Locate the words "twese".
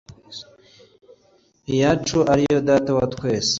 3.13-3.49